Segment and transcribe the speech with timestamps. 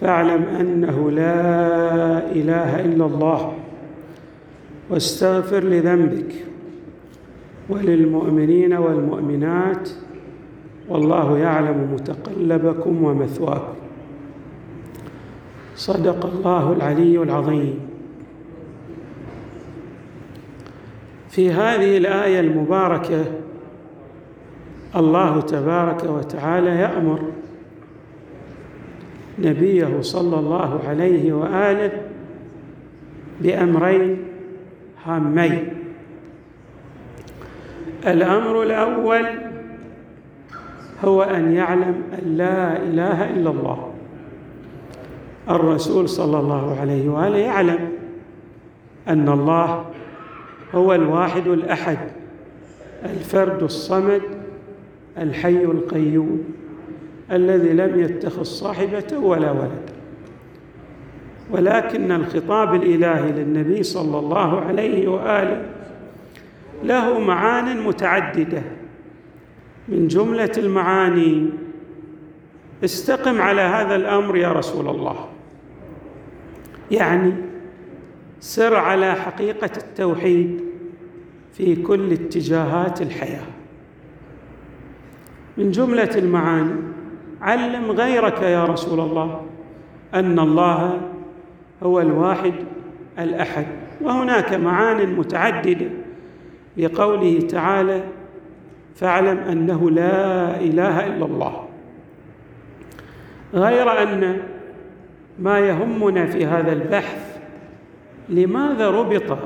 [0.00, 3.52] فاعلم أنه لا إله إلا الله
[4.90, 6.34] واستغفر لذنبك
[7.68, 9.88] وللمؤمنين والمؤمنات
[10.88, 13.74] والله يعلم متقلبكم ومثواكم.
[15.76, 17.80] صدق الله العلي العظيم.
[21.28, 23.24] في هذه الآية المباركة
[24.96, 27.20] الله تبارك وتعالى يأمر
[29.40, 31.92] نبيه صلى الله عليه وآله
[33.40, 34.24] بأمرين
[35.04, 35.68] هامين.
[38.06, 39.26] الأمر الأول
[41.04, 43.92] هو أن يعلم أن لا إله إلا الله.
[45.50, 47.88] الرسول صلى الله عليه وآله يعلم
[49.08, 49.84] أن الله
[50.74, 51.98] هو الواحد الأحد
[53.04, 54.22] الفرد الصمد
[55.18, 56.59] الحي القيوم.
[57.30, 59.90] الذي لم يتخذ صاحبه ولا ولد.
[61.50, 65.66] ولكن الخطاب الإلهي للنبي صلى الله عليه وآله
[66.84, 68.62] له معان متعددة.
[69.88, 71.50] من جملة المعاني
[72.84, 75.28] استقم على هذا الأمر يا رسول الله.
[76.90, 77.32] يعني
[78.40, 80.60] سر على حقيقة التوحيد
[81.52, 83.46] في كل اتجاهات الحياة.
[85.58, 86.89] من جملة المعاني
[87.42, 89.42] علم غيرك يا رسول الله
[90.14, 91.00] أن الله
[91.82, 92.54] هو الواحد
[93.18, 93.66] الأحد.
[94.00, 95.86] وهناك معان متعددة
[96.76, 98.02] لقوله تعالى
[98.96, 101.68] فاعلم أنه لا إله إلا الله.
[103.54, 104.36] غير أن
[105.38, 107.38] ما يهمنا في هذا البحث
[108.28, 109.38] لماذا ربط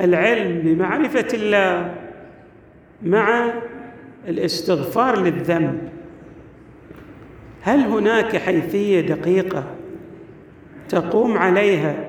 [0.00, 1.94] العلم بمعرفة الله
[3.02, 3.52] مع
[4.28, 5.93] الاستغفار للذنب؟
[7.64, 9.64] هل هناك حيثية دقيقة
[10.88, 12.08] تقوم عليها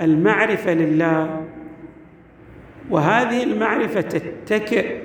[0.00, 1.44] المعرفة لله؟
[2.90, 4.96] وهذه المعرفة تتكئ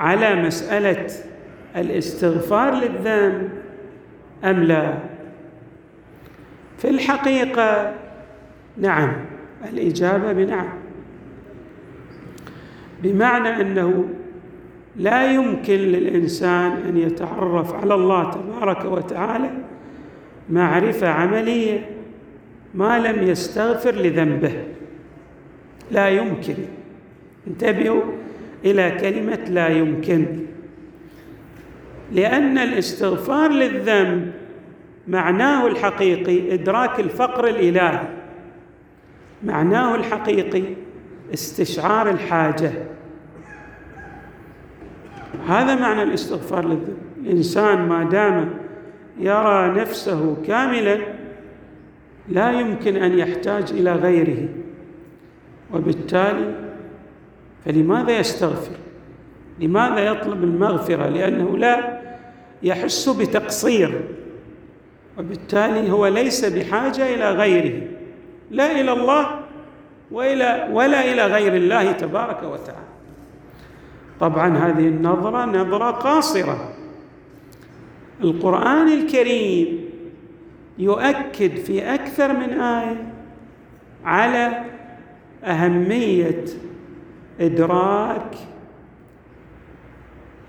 [0.00, 1.06] على مسألة
[1.76, 3.48] الاستغفار للذنب
[4.44, 4.98] أم لا؟
[6.78, 7.94] في الحقيقة
[8.76, 9.12] نعم
[9.72, 10.68] الإجابة بنعم.
[13.02, 14.08] بمعنى أنه
[14.96, 19.50] لا يمكن للإنسان أن يتعرف على الله تبارك وتعالى
[20.50, 21.90] معرفة عملية
[22.74, 24.52] ما لم يستغفر لذنبه.
[25.90, 26.54] لا يمكن.
[27.46, 28.02] انتبهوا
[28.64, 30.26] إلى كلمة لا يمكن.
[32.12, 34.32] لأن الاستغفار للذنب
[35.08, 38.08] معناه الحقيقي إدراك الفقر الإلهي.
[39.44, 40.62] معناه الحقيقي
[41.34, 42.72] استشعار الحاجة.
[45.48, 46.96] هذا معنى الاستغفار للذنب.
[47.22, 48.54] الإنسان ما دام
[49.18, 50.98] يرى نفسه كاملا
[52.28, 54.48] لا يمكن أن يحتاج إلى غيره.
[55.74, 56.54] وبالتالي
[57.64, 58.76] فلماذا يستغفر؟
[59.60, 62.00] لماذا يطلب المغفرة؟ لأنه لا
[62.62, 64.00] يحس بتقصير.
[65.18, 67.82] وبالتالي هو ليس بحاجة إلى غيره.
[68.50, 69.40] لا إلى الله
[70.10, 72.91] والى ولا إلى غير الله تبارك وتعالى.
[74.22, 76.74] طبعا هذه النظرة نظرة قاصرة.
[78.20, 79.84] القرآن الكريم
[80.78, 83.12] يؤكد في أكثر من آية
[84.04, 84.64] على
[85.44, 86.44] أهمية
[87.40, 88.34] إدراك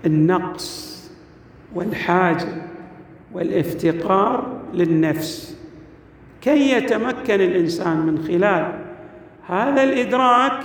[0.06, 0.94] النقص
[1.74, 2.48] والحاجة
[3.32, 5.58] والإفتقار للنفس.
[6.40, 8.84] كي يتمكن الإنسان من خلال
[9.48, 10.60] هذا الإدراك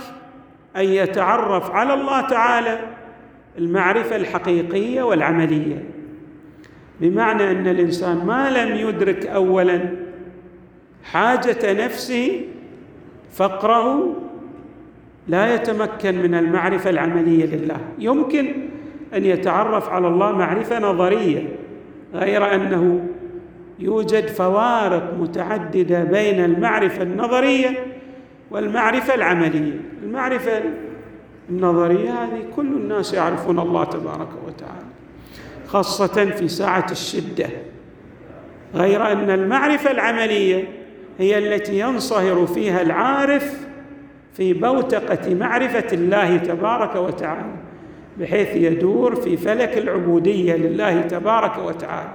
[0.76, 2.89] أن يتعرف على الله تعالى
[3.58, 5.84] المعرفة الحقيقية والعملية.
[7.00, 9.80] بمعنى أن الإنسان ما لم يدرك اولا
[11.04, 12.40] حاجة نفسه
[13.32, 14.16] فقره
[15.28, 17.78] لا يتمكن من المعرفة العملية لله.
[17.98, 18.52] يمكن
[19.14, 21.48] أن يتعرف على الله معرفة نظرية
[22.14, 23.06] غير أنه
[23.78, 27.86] يوجد فوارق متعددة بين المعرفة النظرية
[28.50, 29.80] والمعرفة العملية.
[30.02, 30.62] المعرفة
[31.50, 34.86] النظرية هذه كل الناس يعرفون الله تبارك وتعالى
[35.66, 37.48] خاصة في ساعة الشدة.
[38.74, 40.68] غير أن المعرفة العملية
[41.18, 43.66] هي التي ينصهر فيها العارف
[44.32, 47.52] في بوتقة معرفة الله تبارك وتعالى
[48.18, 52.12] بحيث يدور في فلك العبودية لله تبارك وتعالى.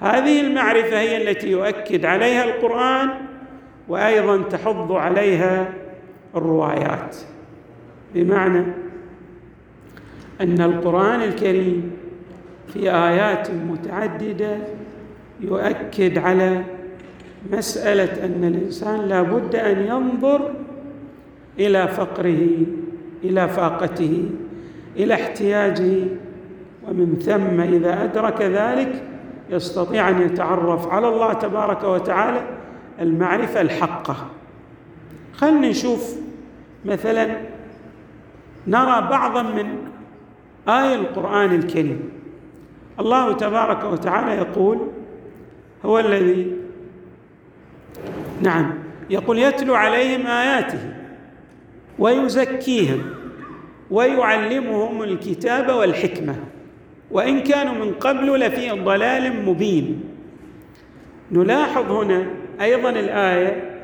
[0.00, 3.10] هذه المعرفة هي التي يؤكد عليها القرآن
[3.88, 5.72] وأيضا تحض عليها
[6.36, 7.16] الروايات.
[8.14, 8.64] بمعنى
[10.40, 11.92] أن القرآن الكريم
[12.72, 14.56] في آيات متعددة
[15.40, 16.62] يؤكد على
[17.52, 20.54] مسألة أن الإنسان لا بد أن ينظر
[21.58, 22.48] إلى فقره
[23.24, 24.30] إلى فاقته
[24.96, 26.04] إلى احتياجه
[26.88, 29.02] ومن ثم إذا أدرك ذلك
[29.50, 32.40] يستطيع أن يتعرف على الله تبارك وتعالى
[33.00, 34.16] المعرفة الحقة.
[35.32, 36.16] خلنا نشوف
[36.84, 37.36] مثلا
[38.66, 39.66] نرى بعضا من
[40.68, 42.10] آية القرآن الكريم.
[43.00, 44.78] الله تبارك وتعالى يقول
[45.84, 46.56] هو الذي
[48.42, 48.74] نعم
[49.10, 50.78] يقول يتلو عليهم آياته
[51.98, 53.02] ويزكيهم
[53.90, 56.34] ويعلمهم الكتاب والحكمة.
[57.10, 60.04] وإن كانوا من قبل لفي ضلال مبين.
[61.32, 62.26] نلاحظ هنا
[62.60, 63.80] أيضا الآية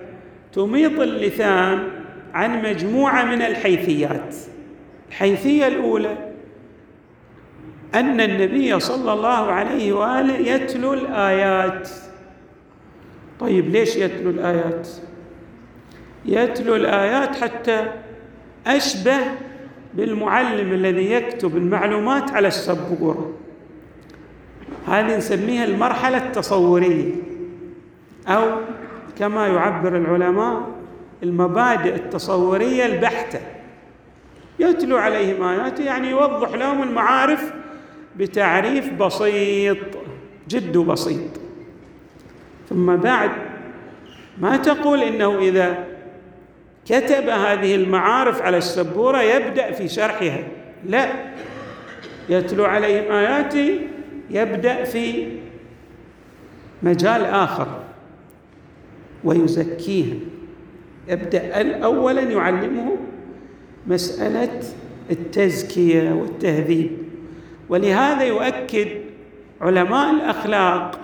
[0.53, 1.89] تميط اللثام
[2.35, 4.35] عن مجموعة من الحيثيات.
[5.13, 6.17] الحيثية الأولى
[7.95, 11.89] أن النبي صلى الله عليه وآله يتلو الآيات.
[13.41, 14.89] طيب ليش يتلو الآيات؟
[16.25, 17.93] يتلو الآيات حتى
[18.67, 19.19] أشبه
[19.95, 23.33] بالمعلم الذي يكتب المعلومات على السبورة.
[24.87, 27.13] هذه نسميها المرحلة التصورية
[28.29, 28.51] أو
[29.19, 30.69] كما يعبر العلماء
[31.23, 33.41] المبادئ التصورية البحتة.
[34.63, 37.53] يتلو عليهم آياته يعني يوضح لهم المعارف
[38.17, 39.79] بتعريف بسيط
[40.49, 41.31] جد بسيط.
[42.69, 43.31] ثم بعد
[44.39, 45.85] ما تقول إنه إذا
[46.87, 50.45] كتب هذه المعارف على السبورة يبدأ في شرحها.
[50.85, 51.09] لا
[52.29, 53.81] يتلو عليهم اياته
[54.31, 55.29] يبدأ في
[56.83, 57.67] مجال آخر
[59.25, 60.21] ويزكيهم
[61.09, 63.12] يبدأ اولا يعلمهم
[63.87, 64.61] مسألة
[65.11, 66.91] التزكية والتهذيب.
[67.69, 68.89] ولهذا يؤكد
[69.61, 71.01] علماء الأخلاق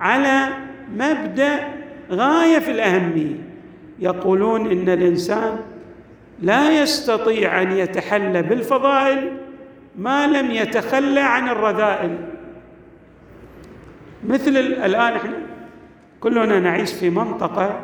[0.00, 0.48] على
[0.94, 1.68] مبدأ
[2.10, 3.36] غاية في الأهمية.
[3.98, 5.56] يقولون إن الإنسان
[6.42, 9.32] لا يستطيع أن يتحلى بالفضائل
[9.98, 12.18] ما لم يتخلى عن الرذائل.
[14.28, 15.36] مثل الآن إحنا
[16.20, 17.80] كلنا نعيش في منطقة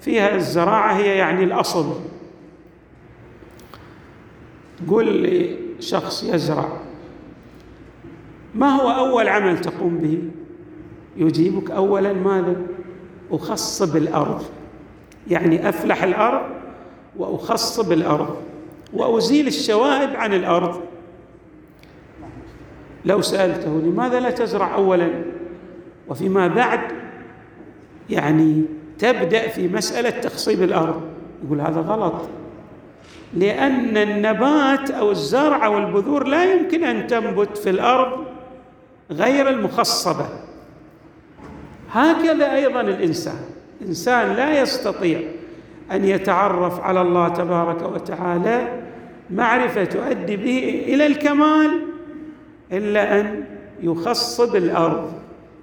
[0.00, 2.00] فيها الزراعة هي يعني الأصل.
[4.88, 6.68] قل لي شخص يزرع.
[8.54, 10.22] ما هو أول عمل تقوم به؟
[11.16, 12.56] يجيبك اولا ماذا؟
[13.30, 14.44] أخصب الأرض.
[15.28, 16.42] يعني أفلح الأرض
[17.16, 18.36] وأخصب الأرض
[18.92, 20.80] وأزيل الشوائب عن الأرض.
[23.04, 25.10] لو سالته لماذا لا تزرع اولا؟
[26.08, 26.80] وفيما بعد
[28.10, 28.62] يعني
[28.98, 31.02] تبدأ في مسألة تخصيب الأرض.
[31.44, 32.28] يقول هذا غلط.
[33.34, 38.24] لأن النبات أو الزرع أو البذور لا يمكن أن تنبت في الأرض
[39.10, 40.26] غير المخصبة.
[41.92, 43.38] هكذا أيضا الإنسان.
[43.82, 45.20] انسان لا يستطيع
[45.92, 48.82] أن يتعرف على الله تبارك وتعالى
[49.30, 51.70] معرفة تؤدي به إلى الكمال
[52.72, 53.44] إلا أن
[53.82, 55.12] يخصب الأرض.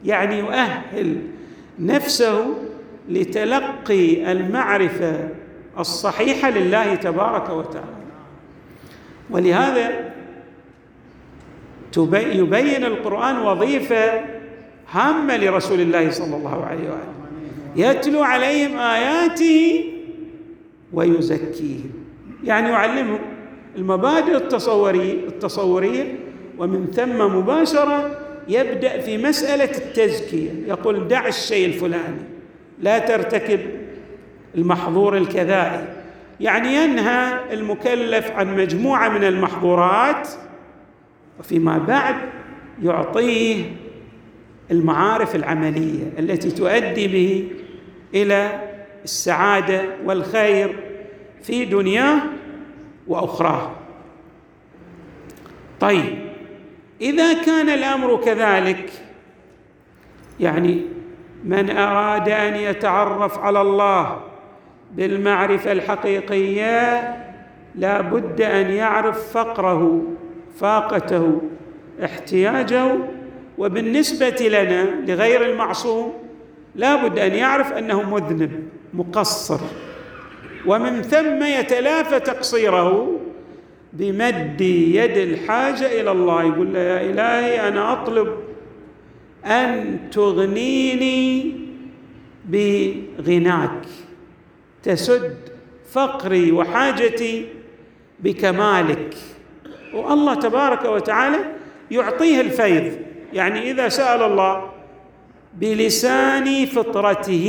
[0.05, 1.17] يعني يؤهل
[1.79, 2.46] نفسه
[3.10, 5.29] لتلقي المعرفة
[5.80, 8.03] الصحيحه لله تبارك وتعالى.
[9.30, 10.13] ولهذا
[12.13, 14.22] يبين القرآن وظيفة
[14.92, 17.13] هامة لرسول الله صلى الله عليه وآله.
[17.75, 19.84] يتلو عليهم آياته
[20.94, 21.92] ويزكيهم.
[22.44, 23.20] يعني يعلمهم
[23.77, 26.15] المبادئ التصوريه التصورية
[26.58, 30.51] ومن ثم مباشرة يبدأ في مسألة التزكية.
[30.68, 32.22] يقول دع الشيء الفلاني
[32.82, 33.60] لا ترتكب
[34.55, 35.88] المحظور الكذائي.
[36.39, 40.29] يعني ينهى المكلف عن مجموعة من المحظورات
[41.39, 42.15] وفيما بعد
[42.83, 43.63] يعطيه
[44.72, 47.51] المعارف العملية التي تؤدي به
[48.13, 48.62] إلى
[49.03, 50.75] السعادة والخير
[51.41, 52.22] في دنياه
[53.07, 53.72] وأخراه.
[55.79, 56.19] طيب
[57.01, 58.91] إذا كان الأمر كذلك
[60.39, 60.81] يعني
[61.43, 64.33] من أراد أن يتعرف على الله
[64.98, 67.16] بالمعرفة الحقيقية
[67.76, 70.02] لا بد أن يعرف فقره
[70.60, 71.42] فاقته
[72.04, 72.96] احتياجه.
[73.58, 76.14] وبالنسبة لنا لغير المعصوم
[76.76, 78.52] لابد أن يعرف أنه مذنب
[78.94, 79.60] مقصر.
[80.66, 83.20] ومن ثم يتلافى تقصيره
[83.94, 88.28] بمد يد الحاجة إلى الله يقول له يا إلهي أنا أطلب
[89.46, 91.56] أن تغنيني
[92.46, 93.86] بغناك.
[94.84, 95.38] تسد
[95.92, 97.46] فقري وحاجتي
[98.20, 99.16] بكمالك.
[99.94, 101.38] والله تبارك وتعالى
[101.92, 102.94] يعطيه الفيض.
[103.34, 104.70] يعني إذا سأل الله
[105.54, 107.48] بلسان فطرته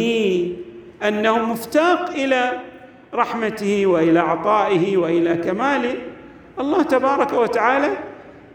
[1.03, 2.53] أنه مفتاق إلى
[3.15, 5.95] رحمته وإلى عطائه وإلى كماله
[6.61, 7.91] الله تبارك وتعالى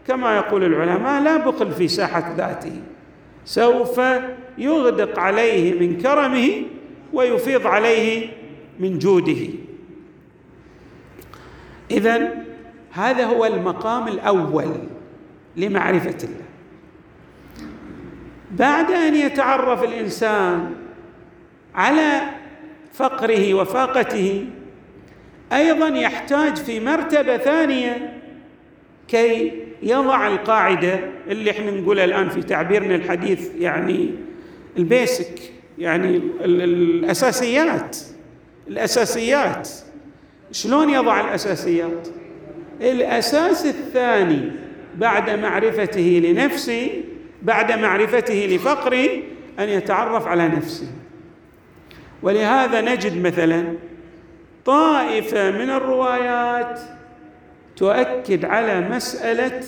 [0.06, 2.72] كما يقول العلماء لا بخل في ساحة ذاته.
[3.44, 4.00] سوف
[4.58, 6.62] يغدق عليه من كرمه
[7.12, 8.39] ويفيض عليه
[8.80, 9.48] من جوده.
[11.90, 12.44] اذا
[12.90, 14.74] هذا هو المقام الأول
[15.56, 16.44] لمعرفة الله.
[18.50, 20.74] بعد أن يتعرف الإنسان
[21.74, 22.20] على
[22.92, 24.46] فقره وفاقته
[25.52, 28.20] أيضا يحتاج في مرتبة ثانية
[29.08, 34.10] كي يضع القاعدة اللي إحنا نقولها الآن في تعبيرنا الحديث يعني
[34.76, 37.96] البيسك يعني الأساسيات.
[38.70, 39.68] الأساسيات.
[40.52, 42.08] شلون يضع الأساسيات؟
[42.80, 44.50] الأساس الثاني
[44.96, 47.04] بعد معرفته لنفسه
[47.42, 49.08] بعد معرفته لفقره
[49.58, 50.86] أن يتعرف على نفسه.
[52.22, 53.74] ولهذا نجد مثلا
[54.64, 56.80] طائفة من الروايات
[57.76, 59.60] تؤكد على مسألة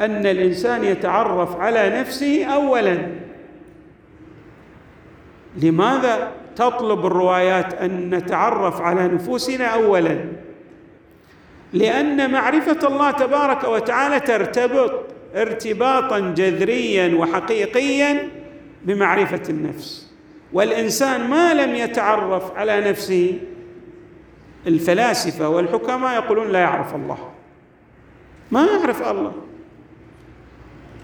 [0.00, 2.98] أن الإنسان يتعرف على نفسه اولا.
[5.56, 10.24] لماذا؟ تطلب الروايات أن نتعرف على نفوسنا اولا.
[11.72, 14.92] لأن معرفة الله تبارك وتعالى ترتبط
[15.36, 18.28] ارتباطا جذريا وحقيقيا
[18.84, 20.12] بمعرفة النفس.
[20.52, 23.38] والإنسان ما لم يتعرف على نفسه
[24.66, 27.18] الفلاسفة والحكماء يقولون لا يعرف الله.
[28.50, 29.32] ما يعرف الله.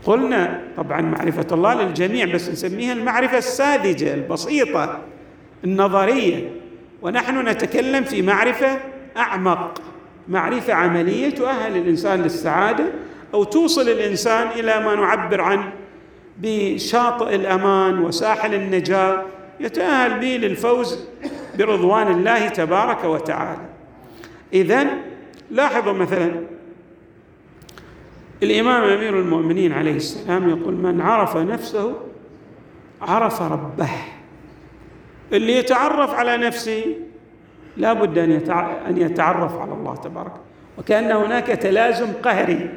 [0.04, 5.00] قلنا طبعا معرفة الله للجميع بس نسميها المعرفة الساذجة البسيطة.
[5.64, 6.50] النظرية.
[7.02, 8.78] ونحن نتكلم في معرفة
[9.16, 9.80] أعمق
[10.28, 12.84] معرفة عملية تؤهل الإنسان للسعادة
[13.34, 15.72] أو توصل الإنسان إلى ما نعبر عنه
[16.38, 19.22] بشاطئ الأمان وساحل النجاة
[19.60, 21.04] يتأهل به للفوز
[21.58, 23.66] برضوان الله تبارك وتعالى.
[24.52, 24.86] اذا
[25.50, 26.32] لاحظوا مثلا
[28.42, 31.94] الإمام أمير المؤمنين عليه السلام يقول من عرف نفسه
[33.02, 33.90] عرف ربه.
[35.32, 36.84] اللي يتعرف على نفسه
[37.76, 38.18] لا بد
[38.88, 40.32] أن يتعرف على الله تبارك.
[40.78, 42.70] وكأن هناك تلازم قهري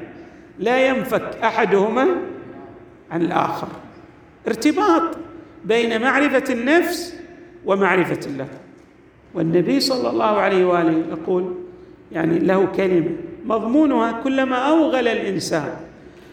[0.60, 2.08] لا ينفك أحدهما
[3.12, 3.68] عن الآخر.
[4.48, 5.18] ارتباط
[5.66, 7.16] بين معرفة النفس
[7.66, 8.48] ومعرفة الله.
[9.34, 11.56] والنبي صلى الله عليه وآله يقول
[12.12, 13.10] يعني له كلمة
[13.46, 15.74] مضمونها كلما أوغل الإنسان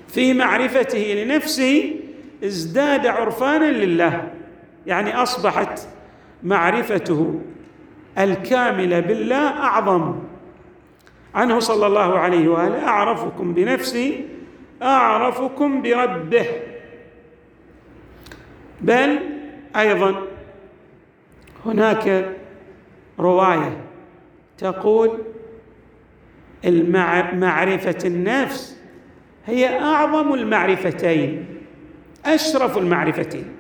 [0.09, 1.95] في معرفته لنفسه
[2.45, 4.29] ازداد عرفانا لله.
[4.87, 5.81] يعني أصبحت
[6.43, 7.41] معرفته
[8.19, 10.15] الكامله بالله أعظم.
[11.35, 14.25] عنه صلى الله عليه وآله أعرفكم بنفسي
[14.83, 16.47] أعرفكم بربه.
[18.81, 19.19] بل
[19.77, 20.23] أيضا
[21.67, 22.37] هناك
[23.19, 23.77] رواية
[24.59, 25.19] تقول
[27.35, 28.79] معرفة النفس
[29.47, 31.47] هي أعظم المعرفتين
[32.27, 33.58] أشرف المعرفتين.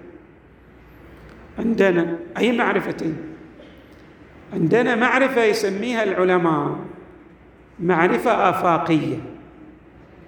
[1.58, 3.16] عندنا أي معرفتين
[4.52, 6.76] عندنا معرفة يسميها العلماء
[7.80, 9.16] معرفة آفاقية.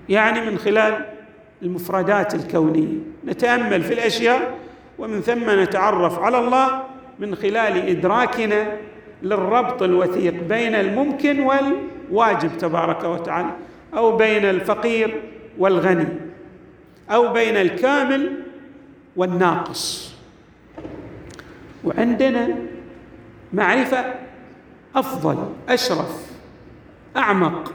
[0.09, 1.07] يعني من خلال
[1.63, 2.99] المفردات الكونية.
[3.27, 4.59] نتأمل في الأشياء
[4.99, 6.83] ومن ثم نتعرف على الله
[7.19, 8.77] من خلال إدراكنا
[9.23, 13.51] للربط الوثيق بين الممكن والواجب تبارك وتعالى
[13.97, 15.23] أو بين الفقير
[15.59, 16.09] والغني
[17.11, 18.33] أو بين الكامل
[19.17, 20.10] والناقص.
[21.85, 22.49] وعندنا
[23.53, 24.05] معرفة
[24.97, 26.31] أفضل أشرف
[27.17, 27.73] أعمق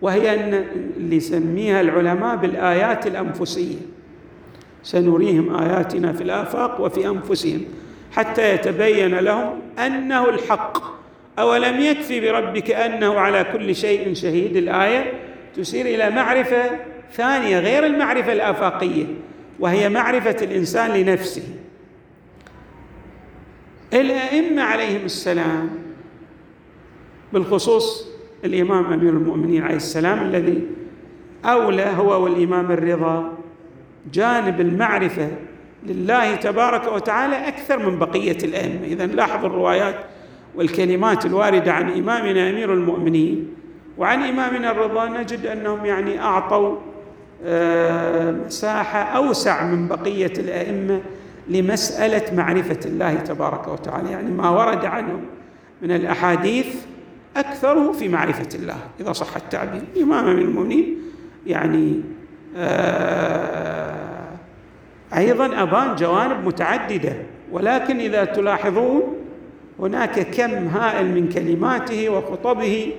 [0.00, 0.64] وهي أن
[0.96, 3.76] اللي يسميها العلماء بالآيات الأنفسية.
[4.82, 7.60] سنريهم آياتنا في الآفاق وفي أنفسهم
[8.12, 10.98] حتى يتبين لهم أنه الحق.
[11.38, 15.12] أولم يكفي بربك أنه على كل شيء شهيد؟ الآية
[15.56, 16.70] تشير إلى معرفة
[17.12, 19.04] ثانية غير المعرفة الآفاقية
[19.60, 21.42] وهي معرفة الإنسان لنفسه.
[23.92, 25.70] الأئمة عليهم السلام
[27.32, 28.08] بالخصوص
[28.44, 30.62] الإمام أمير المؤمنين عليه السلام الذي
[31.44, 33.32] أولى هو والإمام الرضا
[34.12, 35.28] جانب المعرفة
[35.86, 38.84] لله تبارك وتعالى أكثر من بقية الأئمة.
[38.84, 39.96] اذا لاحظ الروايات
[40.54, 43.54] والكلمات الواردة عن إمامنا أمير المؤمنين
[43.98, 46.76] وعن إمامنا الرضا نجد أنهم يعني أعطوا
[47.44, 51.00] آه، مساحة أوسع من بقية الأئمة
[51.48, 55.20] لمسألة معرفة الله تبارك وتعالى يعني ما ورد عنهم
[55.82, 56.66] من الأحاديث
[57.36, 58.76] أكثره في معرفة الله.
[59.00, 60.98] إذا صح التعبير إمام من المؤمنين
[61.46, 62.00] يعني
[62.56, 64.28] آه،
[65.16, 67.12] أيضا أبان جوانب متعددة
[67.52, 69.02] ولكن إذا تلاحظون
[69.78, 72.92] هناك كم هائل من كلماته وخطبه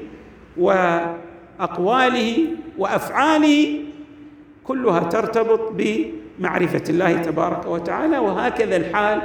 [0.58, 3.80] وأقواله وأفعاله
[4.64, 5.72] كلها ترتبط
[6.40, 9.22] بمعرفه الله تبارك وتعالى وهكذا الحال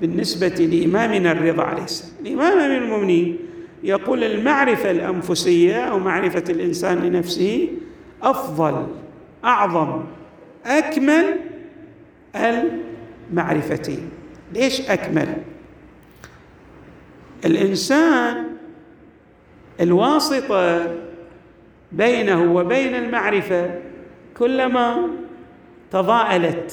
[0.00, 2.12] بالنسبة لإمامنا الرضا عليه السلام.
[2.26, 3.38] الإمام أمير المؤمنين
[3.82, 7.68] يقول المعرفة الأنفسية أو معرفة الإنسان لنفسه
[8.22, 8.86] أفضل
[9.44, 10.02] أعظم
[10.66, 11.24] أكمل
[12.36, 14.10] المعرفتين
[14.54, 15.28] ليش أكمل؟
[17.44, 18.44] الإنسان
[19.80, 20.94] الواسطة
[21.92, 23.70] بينه وبين المعرفة
[24.38, 25.08] كلما
[25.92, 26.72] تضاءلت.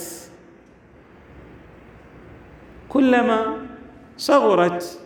[2.89, 3.57] كلما
[4.17, 4.99] صغرت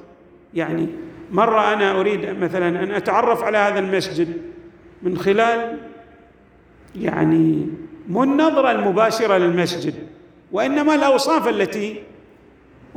[0.53, 0.87] يعني
[1.31, 4.41] مرة أنا أريد مثلا أن أتعرف على هذا المسجد
[5.01, 5.77] من خلال
[6.95, 7.67] يعني
[8.07, 9.93] مو النظرة المباشرة للمسجد
[10.51, 12.03] وإنما الأوصاف التي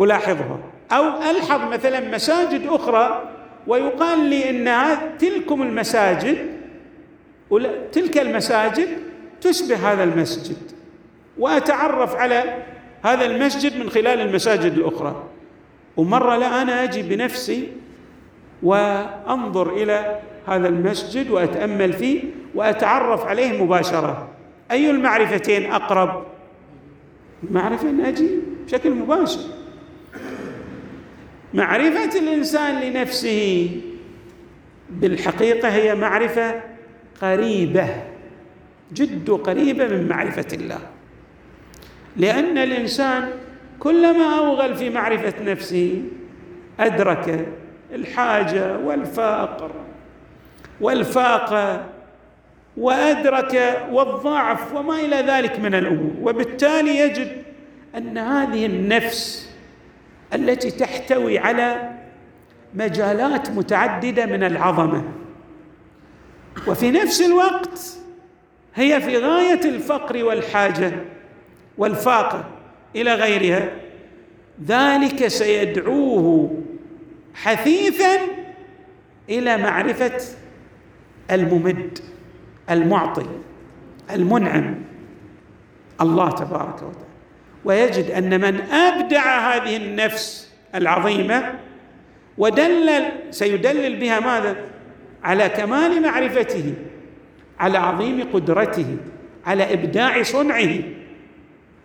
[0.01, 0.59] ألاحظها.
[0.93, 3.31] أو ألحظ مثلا مساجد أخرى
[3.67, 6.39] ويقال لي إن تلكم المساجد
[7.93, 8.89] تلك المساجد
[9.41, 10.76] تشبه هذا المسجد.
[11.39, 12.63] وأتعرف على
[13.03, 15.23] هذا المسجد من خلال المساجد الأخرى.
[15.97, 17.69] ومرة لا أنا أجي بنفسي
[18.63, 22.25] وأنظر إلى هذا المسجد وأتأمل فيه
[22.55, 24.29] وأتعرف عليه مباشرة.
[24.71, 26.27] أي المعرفتين أقرب؟
[27.45, 28.31] المعرفه إن أجي
[28.67, 29.41] بشكل مباشر.
[31.55, 33.71] معرفة الإنسان لنفسه
[34.91, 36.61] بالحقيقة هي معرفة
[37.23, 37.89] قريبة
[38.93, 40.79] جد قريبة من معرفة الله.
[42.17, 43.31] لأن الإنسان
[43.79, 46.03] كلما أوغل في معرفة نفسه
[46.81, 47.47] أدرك
[47.95, 49.71] الحاجة والفقر
[50.81, 51.85] والفاقه
[52.77, 56.13] وأدرك والضعف وما إلى ذلك من الأمور.
[56.23, 57.43] وبالتالي يجد
[57.97, 59.51] أن هذه النفس
[60.35, 61.91] التي تحتوي على
[62.75, 65.05] مجالات متعددة من العظمة
[66.67, 67.81] وفي نفس الوقت
[68.75, 70.93] هي في غاية الفقر والحاجة.
[71.79, 72.45] والفاقة
[72.97, 73.71] إلى غيرها
[74.67, 76.63] ذلك سيدعوه
[77.35, 78.17] حثيثا
[79.31, 80.21] إلى معرفة
[81.31, 81.99] الممد
[82.71, 83.27] المعطي
[84.11, 84.75] المنعم
[86.01, 87.07] الله تبارك وتعالى.
[87.65, 91.55] ويجد أن من أبدع هذه النفس العظيمة
[92.39, 94.57] ودلل سيدلل بها ماذا؟
[95.23, 96.75] على كمال معرفته
[97.61, 98.97] على عظيم قدرته
[99.47, 100.79] على إبداع صنعه.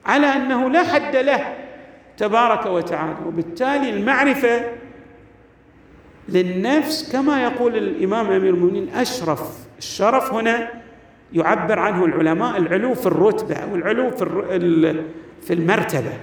[0.06, 1.56] على أنه لا حد له
[2.18, 3.16] تبارك وتعالى.
[3.26, 4.62] وبالتالي المعرفة
[6.30, 9.42] للنفس كما يقول الإمام أمير المؤمنين أشرف
[9.78, 10.70] الشرف هنا
[11.34, 15.04] يعبر عنه العلماء العلو في الرتبة أو العلو في
[15.42, 16.14] في المرتبة.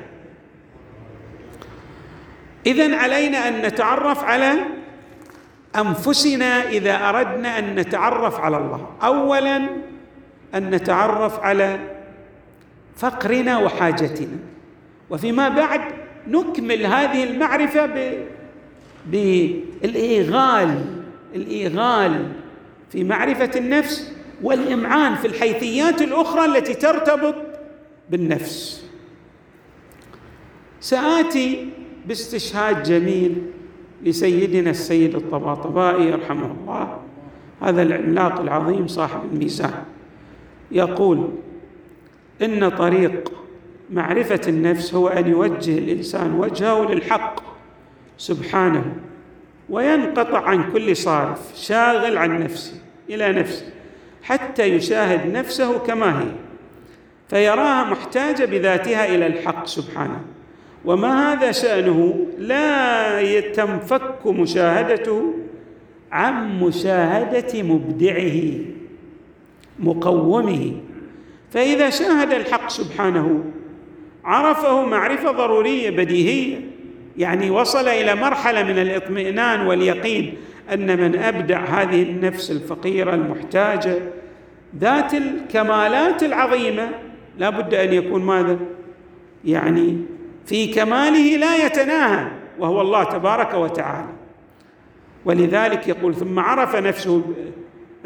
[2.67, 4.55] اذا علينا أن نتعرف على
[5.77, 8.91] أنفسنا إذا أردنا أن نتعرف على الله.
[9.03, 9.57] اولا
[10.55, 11.79] أن نتعرف على
[12.99, 14.39] فقرنا وحاجتنا.
[15.11, 15.81] وفيما بعد
[16.29, 17.91] نكمل هذه المعرفة
[19.07, 20.85] بالايغال
[21.35, 22.33] الإيغال
[22.91, 27.35] في معرفة النفس والإمعان في الحيثيات الأخرى التي ترتبط
[28.11, 28.85] بالنفس.
[30.81, 31.69] سآتي
[32.07, 33.43] باستشهاد جميل
[34.03, 36.99] لسيدنا السيد الطباطبائي رحمه الله
[37.63, 39.85] هذا العملاق العظيم صاحب الميزان
[40.73, 41.29] يقول
[42.43, 43.33] إن طريق
[43.91, 47.41] معرفة النفس هو أن يوجه الإنسان وجهه للحق
[48.19, 48.97] سبحانه
[49.69, 52.75] وينقطع عن كل صارف شاغل عن نفسه
[53.11, 53.67] إلى نفسه
[54.23, 56.29] حتى يشاهد نفسه كما هي
[57.29, 60.21] فيراها محتاجة بذاتها إلى الحق سبحانه.
[60.85, 65.35] وما هذا شأنه؟ لا تنفك مشاهدته
[66.13, 68.41] عن مشاهدة مبدعه
[69.79, 70.73] مقومه.
[71.51, 73.45] فإذا شاهد الحق سبحانه
[74.25, 76.61] عرفه معرفة ضرورية بديهية
[77.17, 80.37] يعني وصل إلى مرحلة من الإطمئنان واليقين
[80.73, 83.99] أن من أبدع هذه النفس الفقيرة المحتاجة
[84.79, 86.89] ذات الكمالات العظيمة
[87.39, 88.59] لا بد أن يكون ماذا؟
[89.45, 89.99] يعني
[90.47, 94.09] في كماله لا يتناهى وهو الله تبارك وتعالى.
[95.25, 97.23] ولذلك يقول ثم عرف نفسه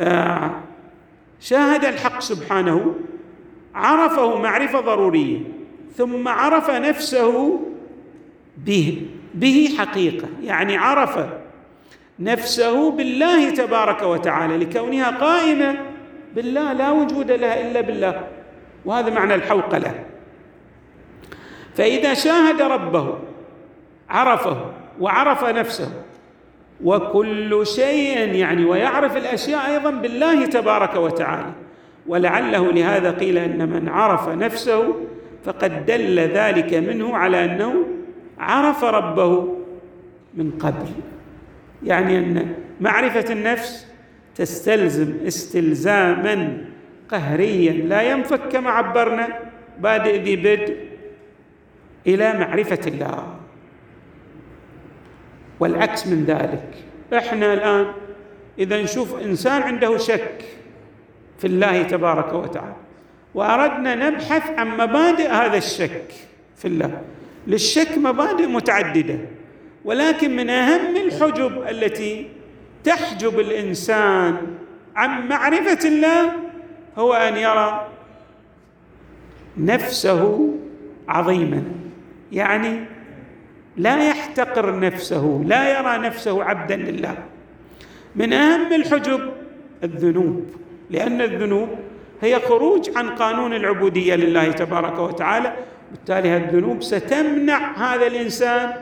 [0.01, 0.51] آه،
[1.41, 2.95] شاهد الحق سبحانه
[3.75, 5.39] عرفه معرفة ضرورية
[5.97, 7.61] ثم عرف نفسه
[8.57, 11.27] به به حقيقة يعني عرف
[12.19, 15.79] نفسه بالله تبارك وتعالى لكونها قائمة
[16.35, 18.29] بالله لا وجود لها إلا بالله
[18.85, 20.05] وهذا معنى الحوقله
[21.75, 23.19] فإذا شاهد ربه
[24.09, 25.93] عرفه وعرف نفسه
[26.85, 31.53] وكل شيء يعني ويعرف الأشياء أيضا بالله تبارك وتعالى
[32.07, 34.95] ولعله لهذا قيل أن من عرف نفسه
[35.45, 37.75] فقد دل ذلك منه على أنه
[38.38, 39.59] عرف ربه
[40.35, 40.87] من قبل.
[41.83, 43.87] يعني أن معرفة النفس
[44.35, 46.65] تستلزم استلزاما
[47.09, 49.29] قهريا لا ينفك كما عبرنا
[49.81, 50.77] بادئ ذي بدء
[52.07, 53.35] إلى معرفة الله.
[55.61, 56.69] والعكس من ذلك.
[57.15, 57.87] إحنا الآن
[58.59, 60.45] إذا نشوف إنسان عنده شك
[61.43, 62.77] في الله تبارك وتعالى.
[63.35, 66.13] وأردنا نبحث عن مبادئ هذا الشك
[66.57, 67.03] في الله.
[67.47, 69.19] للشك مبادئ متعددة
[69.85, 72.29] ولكن من أهم الحجب التي
[72.85, 74.37] تحجب الإنسان
[74.97, 76.33] عن معرفة الله
[76.99, 77.89] هو أن يرى
[79.59, 80.55] نفسه
[81.09, 81.63] عظيما.
[82.33, 82.85] يعني
[83.77, 87.17] لا يحتقر نفسه لا يرى نفسه عبدا لله.
[88.17, 89.21] من أهم الحجب
[89.85, 90.47] الذنوب.
[90.93, 91.69] لأن الذنوب
[92.21, 95.53] هي خروج عن قانون العبودية لله تبارك وتعالى.
[95.91, 98.73] بالتالي الذنوب ستمنع هذا الإنسان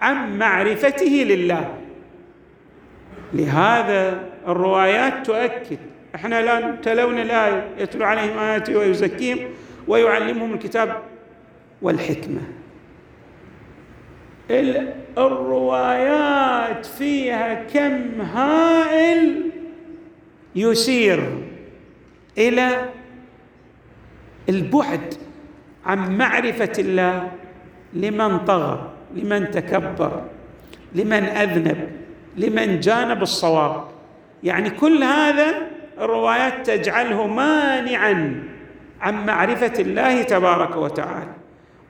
[0.00, 1.74] عن معرفته لله.
[3.32, 5.78] لهذا الروايات تؤكد.
[6.14, 9.48] إحنا الان تلونا الآية يتلو عليهم اياته ويزكيهم
[9.88, 11.02] ويعلمهم الكتاب
[11.82, 12.40] والحكمة.
[15.18, 19.50] الروايات فيها كم هائل
[20.56, 21.47] يشير
[22.38, 22.88] إلى
[24.48, 25.14] البعد
[25.86, 27.30] عن معرفة الله
[27.94, 30.22] لمن طغى لمن تكبر
[30.94, 31.88] لمن أذنب
[32.36, 33.84] لمن جانب الصواب.
[34.42, 35.54] يعني كل هذا
[35.98, 38.42] الروايات تجعله مانعا
[39.00, 41.32] عن معرفة الله تبارك وتعالى.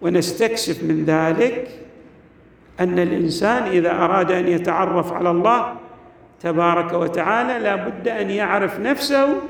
[0.00, 1.68] ونستكشف من ذلك
[2.80, 5.74] أن الإنسان إذا أراد أن يتعرف على الله
[6.40, 9.40] تبارك وتعالى لا بد أن يعرف نفسه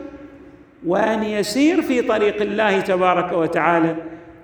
[0.86, 3.96] وأن يسير في طريق الله تبارك وتعالى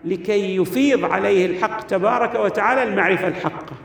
[0.04, 3.76] لكي يفيض عليه الحق تبارك وتعالى المعرفة الحقه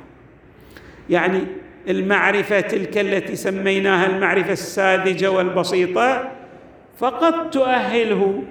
[1.09, 1.41] يعني
[1.87, 6.31] المعرفة تلك التي سميناها المعرفة الساذجة والبسيطة
[6.97, 8.43] فقط تؤهله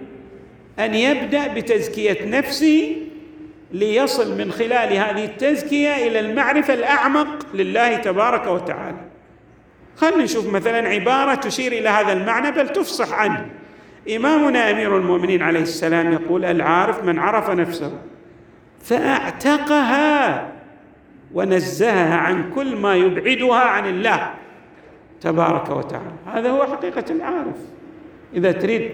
[0.79, 2.97] أن يبدأ بتزكية نفسه
[3.73, 8.99] ليصل من خلال هذه التزكية إلى المعرفة الأعمق لله تبارك وتعالى.
[9.97, 13.47] خلينا نشوف مثلا عبارة تشير إلى هذا المعنى بل تفصح عنه.
[14.17, 17.93] إمامنا أمير المؤمنين عليه السلام يقول العارف من عرف نفسه
[18.83, 20.49] فأعتقها
[21.35, 24.35] ونزهها عن كل ما يبعدها عن الله
[25.21, 26.13] تبارك وتعالى.
[26.27, 27.57] هذا هو حقيقة العارف.
[28.35, 28.91] إذا تريد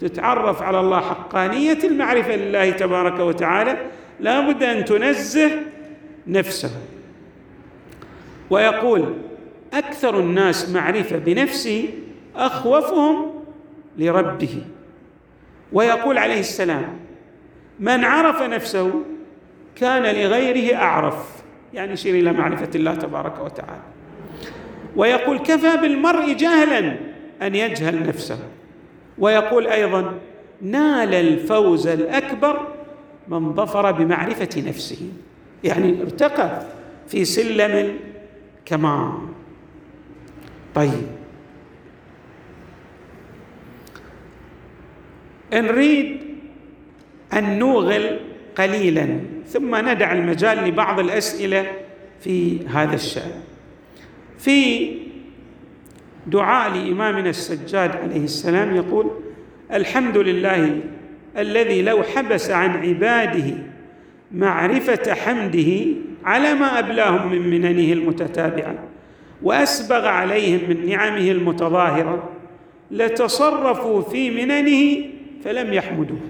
[0.00, 3.76] تتعرف على الله حقانية المعرفة لله تبارك وتعالى
[4.20, 5.50] لا بد أن تنزه
[6.26, 6.70] نفسه.
[8.50, 9.14] ويقول
[9.72, 11.88] أكثر الناس معرفة بنفسه
[12.36, 13.29] أخوفهم
[13.98, 14.62] لربه.
[15.72, 16.98] ويقول عليه السلام
[17.80, 18.90] من عرف نفسه
[19.76, 21.42] كان لغيره أعرف.
[21.74, 23.82] يعني يشير إلى معرفة الله تبارك وتعالى.
[24.96, 26.96] ويقول كفى بالمرء جهلا
[27.42, 28.38] أن يجهل نفسه.
[29.18, 30.14] ويقول أيضا
[30.62, 32.68] نال الفوز الأكبر
[33.28, 35.10] من ظفر بمعرفة نفسه.
[35.64, 36.62] يعني ارتقى
[37.08, 37.96] في سلم
[38.60, 39.12] الكمال.
[40.74, 41.19] طيب
[45.54, 46.20] نريد
[47.32, 48.18] أن نوغل
[48.58, 51.66] قليلا ثم ندع المجال لبعض الأسئلة
[52.20, 53.40] في هذا الشأن.
[54.38, 54.90] في
[56.26, 59.10] دعاء لإمامنا السجاد عليه السلام يقول
[59.72, 60.80] الحمد لله
[61.38, 63.54] الذي لو حبس عن عباده
[64.32, 65.86] معرفة حمده
[66.24, 68.74] على ما أبلاهم من مننه المتتابعة
[69.42, 72.28] وأسبغ عليهم من نعمه المتظاهرة
[72.90, 75.10] لتصرفوا في مننه
[75.44, 76.20] فلم يحمدوه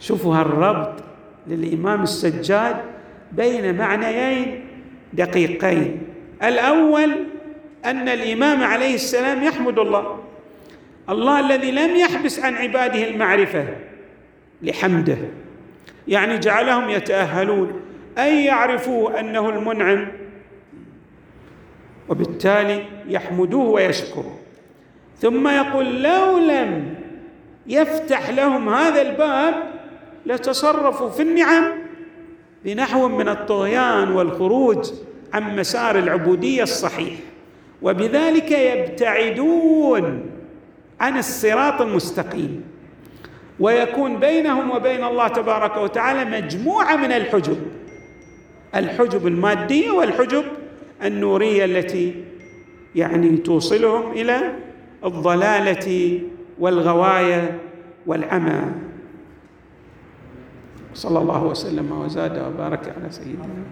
[0.00, 1.04] شوفوا هالربط
[1.46, 2.76] للإمام السجاد
[3.32, 4.64] بين معنيين
[5.12, 6.02] دقيقين.
[6.42, 7.10] الأول
[7.84, 10.18] أن الإمام عليه السلام يحمد الله.
[11.08, 13.66] الله الذي لم يحبس عن عباده المعرفة
[14.62, 15.18] لحمده.
[16.08, 17.80] يعني جعلهم يتأهلون.
[18.18, 20.08] ان يعرفوا أنه المنعم.
[22.08, 24.41] وبالتالي يحمدوه ويشكروه
[25.22, 26.94] ثم يقول لو لم
[27.66, 29.54] يفتح لهم هذا الباب
[30.26, 31.64] لتصرفوا في النعم
[32.64, 34.90] بنحو من الطغيان والخروج
[35.32, 37.14] عن مسار العبودية الصحيح.
[37.82, 40.30] وبذلك يبتعدون
[41.00, 42.64] عن الصراط المستقيم.
[43.60, 47.58] ويكون بينهم وبين الله تبارك وتعالى مجموعة من الحجب.
[48.74, 50.44] الحجب المادية والحجب
[51.04, 52.14] النورية التي
[52.94, 54.52] يعني توصلهم إلى
[55.04, 56.20] الضلالة
[56.58, 57.58] والغواية
[58.06, 58.62] والعمى.
[60.94, 63.64] صلى الله وسلم وزاد وبارك على سيدنا